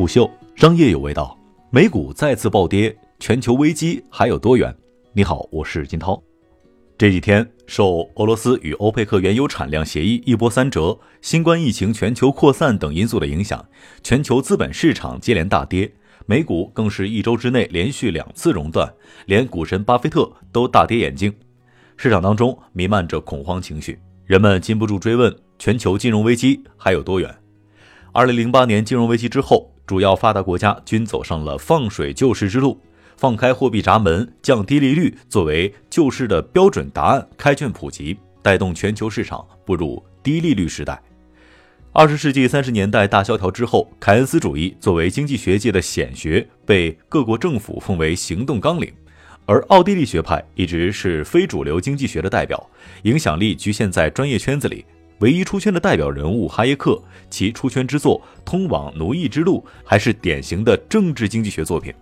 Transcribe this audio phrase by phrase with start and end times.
[0.00, 4.74] 虎嗅商业有味道，美股再次暴跌，全球危机还有多远？
[5.12, 6.18] 你好，我是金涛。
[6.96, 13.62] 这几天受俄罗斯与欧佩克原油产量协议一波三折、新冠疫情全球扩散等因素的影响，
[14.02, 15.92] 全球资本市场接连大跌，
[16.24, 18.90] 美股更是一周之内连续两次熔断，
[19.26, 21.30] 连股神巴菲特都大跌眼镜。
[21.98, 27.36] 市场当中弥漫着恐慌情绪，人们禁不住追问：全球金融危机还有多远？
[28.12, 32.80] 二零零八年金融危机之后，主要发达国家均走上了放水救市之路，
[33.16, 41.02] 放开货币闸门，降低利率作为救市的标准答案，开卷普及，带动全球市场步入低利率时代。
[41.90, 48.92] 二十世纪三十年代大萧条之后，凯恩斯主义作为经济学界的显学，被各国政府奉为行动纲领，
[49.44, 52.64] 而奥地利学派一直是非主流经济学的代表，
[53.02, 54.84] 影响力局限在专业圈子里。
[55.20, 61.92] 唯一出圈的代表人物哈耶克，其出圈之作《通往奴役之路》还是典型的政治经济学作品。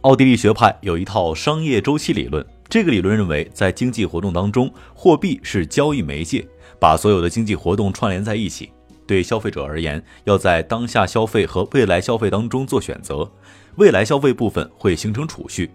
[0.00, 6.46] 奥地利学派有一套商业周期理论，这个理论认为，在经济活动当中，货币是交易媒介，
[6.80, 8.70] 把所有的经济活动串联在一起。
[9.06, 13.30] 对消费者而言，要在当下消费和未来消费当中做选择，
[13.76, 15.70] 未来消费部分会形成储蓄。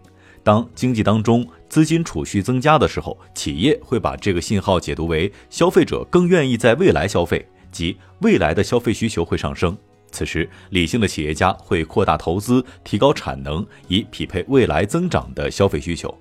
[0.49, 9.77] 当经济当中资金储蓄增加的时候，企业会把这个信号解读为消费者更愿意在未来消费，即未来的消费需求会上升。
[10.09, 16.11] 此时，理性的企业家会扩大投资，提高产能，以匹配未来增长的消费需求。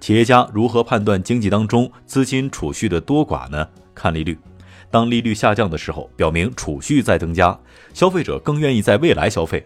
[0.00, 3.68] 企业家如何判断经济当中资金储蓄的多寡呢？
[3.94, 4.38] 看利率。
[4.90, 7.60] 当利率下降的时候，表明储蓄在增加，
[7.92, 9.62] 消费者更愿意在未来消费。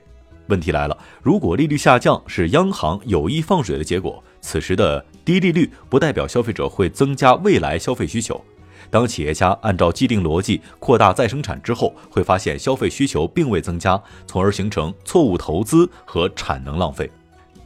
[0.48, 8.40] 问题来了，如果利率下降是央行有意放水的结果，此时的低利率不代表消费者会增加未来消费需求。
[8.88, 17.10] 当企业家按照既定逻辑扩大再生产之后，会发现消费需求并未增加，从而形成错误投资和产能浪费。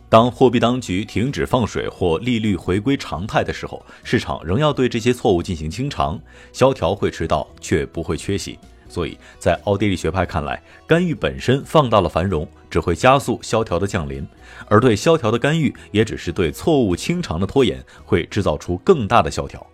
[0.08, 6.18] 当货币当局停止放水或利率回归常态的时候，市场仍要对这些错误进行清偿，
[6.52, 8.58] 萧条会迟到，却不会缺席。
[8.90, 14.24] 所以在奥地利学派看来，干预本身放大了繁荣，只会加速萧条的降临；
[14.66, 19.64] 而对萧条的干预，也只是对错误清偿的拖延，会制造出更大的萧条。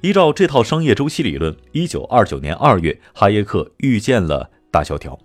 [0.00, 5.16] 依照这套商业周期理论，一九二九年二月，哈耶克预见了大萧条。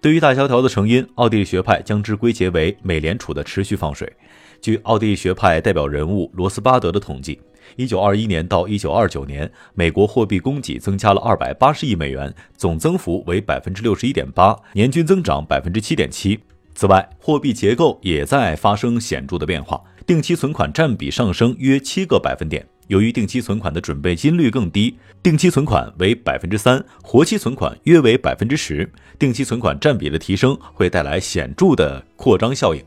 [0.00, 4.12] 对于大萧条的成因，奥地利学派将之归结为美联储的持续放水。
[4.60, 7.40] 据奥地利学派代表人物罗斯巴德的统计。
[7.76, 16.38] 一九二一年到一九二九年，美国货币供给增加了二百八十亿美元，总增幅为百分之六十一点八，年均增长百分之七点七。
[16.74, 22.66] 此外，货币结构也在发生显著的变化，定期存款占比上升约七个百分点。
[22.86, 28.90] 由于定期存款的准备金率更低，定期存款为百分之三，活期存款约为百分之十。
[29.16, 32.82] 定期存款占比的提升会带来显著的扩张效应。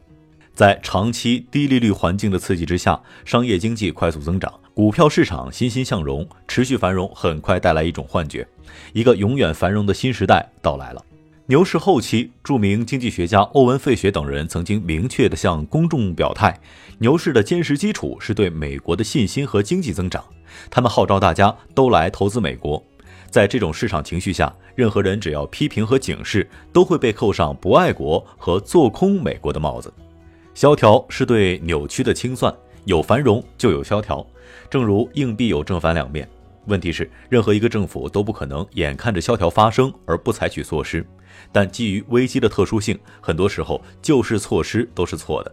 [0.53, 8.47] 在长期低利率环境的刺激之下，商业经济快速增长，股票市场欣欣向荣，持续繁荣很快带来一种幻觉，
[8.91, 11.05] 一个永远繁荣的新时代到来了。
[11.45, 16.59] 牛市后期，著名经济学家欧文·费雪等人曾经明确地向公众表态，
[16.97, 20.23] 牛市的坚实基础是对美国的信心和经济增长。
[20.71, 22.83] 他们号召大家都来投资美国。
[23.29, 29.93] 在这种市场情绪下，任何人只要批评和警示，都会被扣上不爱国和做空美国的帽子。
[30.55, 32.51] 萧条是对扭曲的清算，
[32.85, 34.25] 有繁荣就有萧条，
[34.69, 36.27] 正如硬币有正反两面。
[36.65, 41.05] 问题是，任何一个政府都不可能眼看着萧条发生而不采取措施。
[41.51, 45.51] 但基于危机的特殊性，很多时候救市措施都是错的。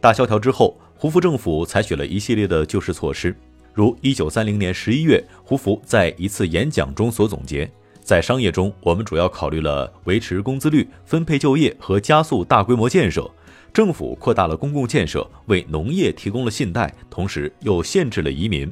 [0.00, 3.36] 大萧条之后，胡佛政府采取了一系列的救市措施，
[3.74, 7.70] 如1930年11月，胡佛在一次演讲中所总结：
[8.02, 13.30] 在商业中，我们主要考虑了维持工资率、分配就业和加速大规模建设。
[13.78, 18.68] 政府扩大了公共建设，为农业提供了信贷，同时又限制了移民。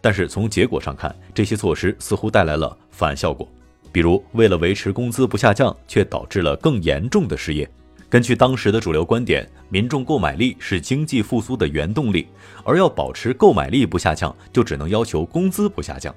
[0.00, 3.48] 但是从结果上看，这些措施似乎带来了反效果。
[3.92, 7.70] 比如，为了维持工资不下降，却导致了更严重的失业。
[8.08, 12.26] 根据当时的主流观点，民众购买力是经济复苏的原动力，
[12.64, 16.12] 而要保持购买力不下降，就只能要求工资不下降。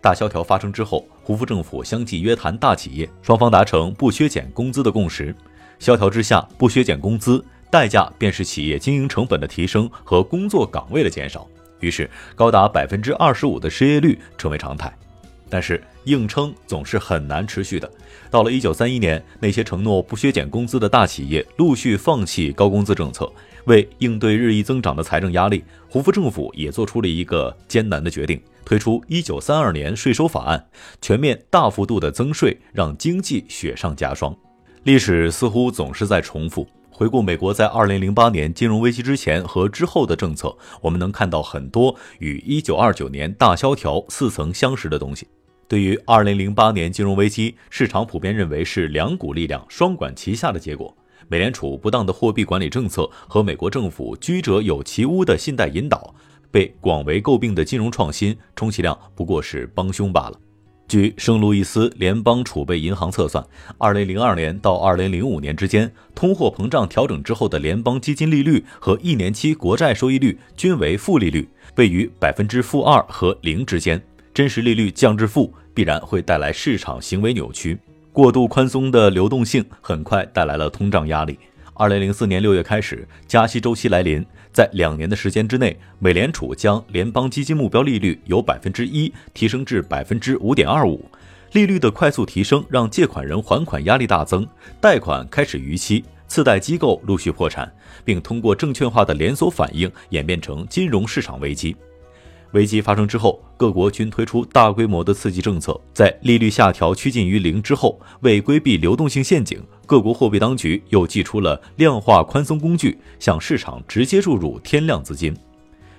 [0.00, 5.36] 大萧条发生之后，胡佛政府相继约谈大企业，双方达成不削减工资的共识。
[5.78, 7.44] 萧条之下，不削减工资。
[7.70, 11.46] 代价便是企业经营成本的提升和工作岗位的减少，
[11.80, 14.92] 于是高达百分之二十五的失业率成为常态。
[15.50, 17.88] 但是硬撑总是很难持续的。
[18.30, 23.30] 到了一九三一年，那些承诺不削减工资的大企业陆续放弃高工资政策，
[23.66, 30.66] 为应对日益增长的财政压力，胡佛政府也做出了一个艰难的决定，推出一九三二年税收法案，
[31.00, 34.34] 全面大幅度的增税，让经济雪上加霜。
[34.82, 36.66] 历史似乎总是在重复。
[36.96, 45.26] 回顾美国在2008年金融危机之前和之后的政策，我们能看到很多与1929年大萧条似曾相识的东西。
[45.66, 50.96] 对于2008年金融危机，市场普遍认为是两股力量双管齐下的结果。
[51.26, 56.14] 美联储不当的货币管理政策和美国政府居者有其屋的信贷引导，
[56.52, 60.38] 被广为诟病的金融创新，充其量不过是帮凶罢了。
[60.86, 63.44] 据圣路易斯联邦储备银行测算
[63.78, 74.00] ，2002年到2005年之间，通货膨胀调整之后的联邦基金利率和一年期国债收益率均为负利率，位于百分之负二和零之间。
[74.34, 77.78] 真实利率降至负，必然会带来市场行为扭曲。
[78.12, 81.38] 过度宽松的流动性很快带来了通胀压力。
[81.72, 91.04] 二零零四年六月开始，加息周期来临，在两年的时间之内，美联储将联邦基金目标利率由百分之一提升至百分之五点二五。
[91.50, 94.46] 利率的快速提升让借款人还款压力大增，
[94.80, 97.68] 贷款开始逾期，次贷机构陆续破产，
[98.04, 101.76] 并通过证券化的连锁反应演变成金融市场危机。
[102.52, 105.80] 危机发生之后，各国均推出大规模的刺激政策。
[105.92, 115.36] 在利率下调趋近于零之后，为规避流动性陷阱，各国货币当局又祭出了量化宽松工具，向市场直接注入天量资金。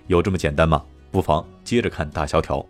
[0.08, 0.84] 有这么简单吗？
[1.12, 2.66] 不妨接着看大萧条。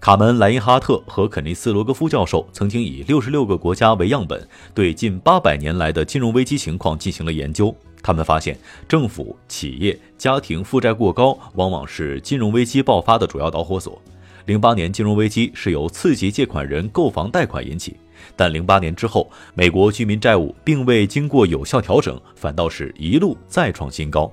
[0.00, 7.72] 卡门莱因哈特和肯尼斯罗格夫教授曾经以六十六个国家为样本，对近八百年来的金融危机情况进行了研究。
[8.02, 8.58] 他们发现，
[8.88, 14.02] 政府、企业、家庭负债过高，往往是金融危机爆发的主要导火索。
[14.46, 17.96] 零八年金融危机是由刺激借款人购房贷款引起，
[18.36, 24.32] 但零八年之后，美国居民债务并未经过有效调整，反倒是一路再创新高。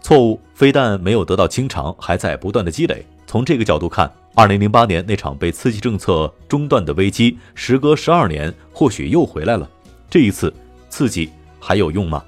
[0.00, 3.04] 错误非但没有得到清偿，还在不断的积累。
[3.26, 9.68] 从这个角度看，二零零八年那场被刺激政策中断的危机，时隔十二年，或许又回来了。
[10.10, 10.52] 这一次
[10.90, 12.22] 刺激还有用吗？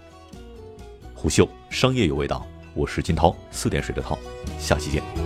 [1.14, 4.18] 虎嗅商业有味道，我是金涛，四点水的涛，
[4.58, 5.25] 下期见。